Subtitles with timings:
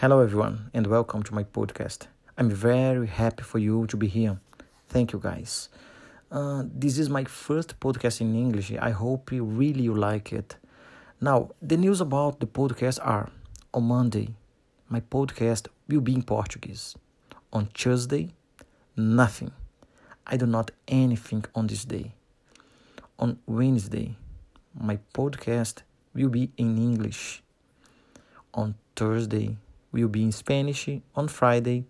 [0.00, 2.08] Hello, everyone, and welcome to my podcast.
[2.36, 4.40] I'm very happy for you to be here.
[4.88, 5.68] Thank you, guys.
[6.32, 8.72] Uh, this is my first podcast in English.
[8.72, 10.56] I hope you really you like it.
[11.20, 13.30] Now, the news about the podcast are
[13.72, 14.34] on Monday,
[14.88, 16.96] my podcast will be in Portuguese.
[17.52, 18.30] On Tuesday,
[18.96, 19.52] nothing.
[20.26, 22.14] I do not anything on this day.
[23.20, 24.16] On Wednesday,
[24.72, 25.82] my podcast
[26.14, 27.42] will be in English.
[28.54, 29.58] On Thursday,
[29.92, 30.88] will be in Spanish.
[31.14, 31.84] On Friday,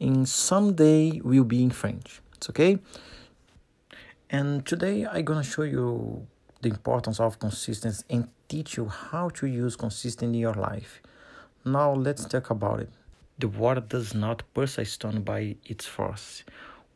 [0.00, 2.20] in some day will be in French.
[2.34, 2.80] It's okay?
[4.28, 6.26] And today I'm gonna show you
[6.60, 11.00] the importance of consistency and teach you how to use consistency in your life.
[11.64, 12.90] Now let's talk about it.
[13.38, 16.42] The water does not push a stone by its force.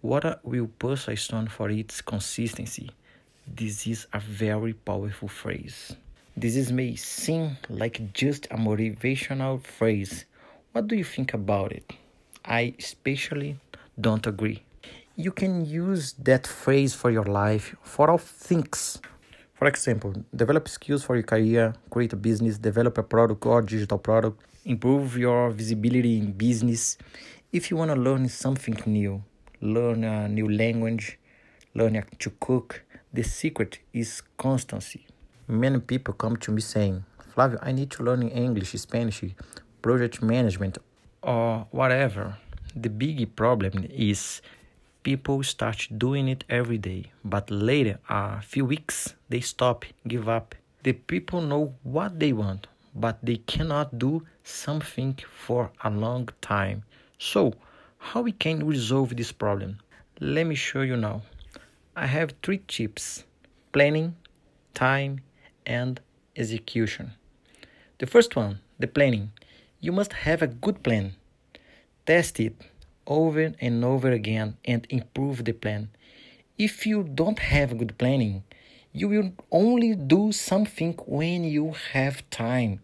[0.03, 2.91] Water will push a stone for its consistency.
[3.57, 5.97] This is a very powerful phrase.
[6.37, 10.27] This is may seem like just a motivational phrase,
[10.73, 11.93] what do you think about it?
[12.45, 13.57] I especially
[14.01, 14.63] don't agree.
[15.17, 19.01] You can use that phrase for your life for all things.
[19.55, 23.99] For example, develop skills for your career, create a business, develop a product or digital
[23.99, 26.99] product, improve your visibility in business.
[27.51, 29.25] If you want to learn something new,
[29.61, 31.19] learn a new language,
[31.75, 35.07] learn to cook, the secret is constancy.
[35.47, 39.25] Many people come to me saying, Flavio, I need to learn English, Spanish,
[39.81, 40.79] project management,
[41.23, 42.37] or whatever.
[42.77, 44.43] The big problem is
[45.03, 50.55] people start doing it every day, but later, a few weeks, they stop, give up.
[50.83, 56.83] The people know what they want, but they cannot do something for a long time.
[57.19, 57.55] So,
[57.99, 59.79] how we can resolve this problem?
[60.21, 61.23] Let me show you now.
[62.01, 63.25] I have three tips:
[63.73, 64.15] planning,
[64.73, 65.23] time,
[65.67, 66.01] and
[66.37, 67.15] execution.
[67.99, 69.33] The first one, the planning.
[69.81, 71.17] You must have a good plan.
[72.07, 72.55] Test it
[73.09, 75.89] over and over again and improve the plan.
[76.57, 78.45] If you don't have good planning,
[78.93, 82.79] you will only do something when you have time.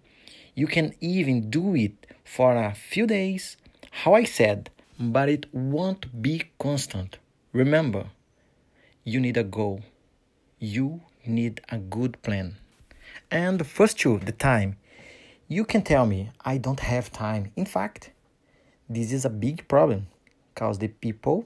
[0.56, 3.56] You can even do it for a few days,
[4.02, 7.18] how I said, but it won't be constant.
[7.52, 8.06] Remember,
[9.04, 9.82] you need a goal.
[10.58, 12.56] You need a good plan.
[13.30, 14.76] And first two, the time.
[15.46, 17.52] You can tell me I don't have time.
[17.54, 18.12] In fact,
[18.88, 20.06] this is a big problem
[20.54, 21.44] because the people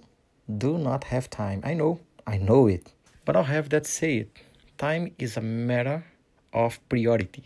[0.56, 1.60] do not have time.
[1.64, 1.98] I know,
[2.28, 2.92] I know it.
[3.24, 4.30] But I'll have that say it.
[4.78, 6.04] Time is a matter
[6.52, 7.42] of priority.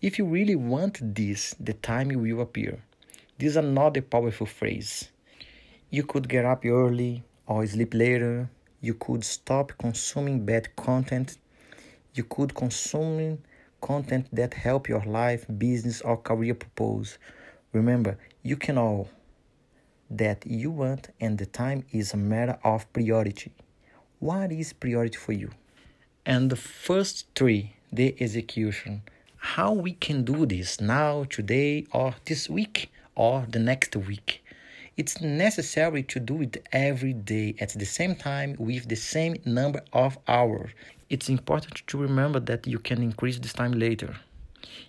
[0.00, 2.84] If you really want this, the time will appear.
[3.38, 5.10] This is another powerful phrase.
[5.90, 8.48] You could get up early or sleep later.
[8.82, 11.38] You could stop consuming bad content.
[12.14, 13.38] You could consume
[13.80, 17.16] content that help your life, business, or career purpose.
[17.72, 19.08] Remember, you can all
[20.10, 23.52] that you want and the time is a matter of priority.
[24.18, 25.52] What is priority for you?
[26.26, 29.02] And the first three, the execution.
[29.36, 34.41] How we can do this now, today, or this week, or the next week.
[34.96, 39.82] It's necessary to do it every day at the same time with the same number
[39.92, 40.70] of hours
[41.12, 44.16] it's important to remember that you can increase this time later.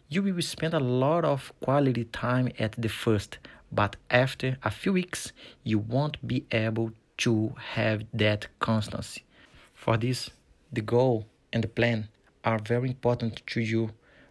[0.08, 3.40] You will spend a lot of quality time at the first,
[3.74, 5.34] but after a few weeks,
[5.66, 9.26] you won't be able to have that constancy.
[9.74, 10.30] For this,
[10.72, 12.08] the goal and the plan
[12.46, 13.90] are very important to you.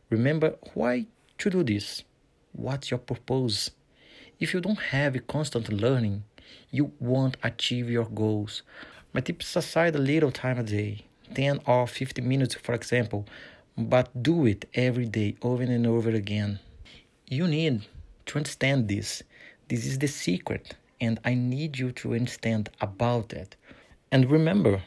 [0.09, 2.05] Remember why to do this.
[2.53, 3.71] What's your purpose?
[4.43, 6.25] If you don't have a constant learning,
[6.73, 8.63] you won't achieve your goals.
[9.13, 13.25] My tips aside a little time a day 10 or 15 minutes, for example,
[13.79, 16.59] but do it every day over and over again.
[17.29, 17.87] You need
[18.27, 19.23] to understand this.
[19.69, 23.55] This is the secret, and I need you to understand about it.
[24.11, 24.83] And remember,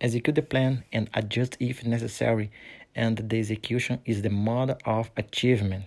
[0.00, 2.50] execute the plan and adjust if necessary,
[2.96, 5.84] and the execution is the mother of achievement.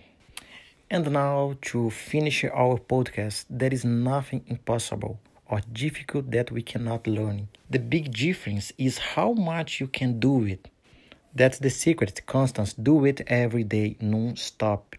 [0.90, 7.06] And now, to finish our podcast, there is nothing impossible or difficult that we cannot
[7.06, 7.48] learn.
[7.70, 10.68] The big difference is how much you can do it.
[11.34, 12.72] That's the secret, Constance.
[12.72, 14.96] Do it every day, non-stop.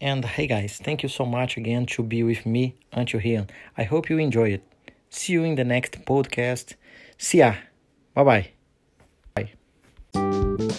[0.00, 3.46] And hey guys, thank you so much again to be with me until here.
[3.78, 4.62] I hope you enjoy it.
[5.08, 6.74] See you in the next podcast.
[7.16, 7.54] See ya.
[8.14, 8.50] Bye-bye.
[9.34, 10.74] Bye.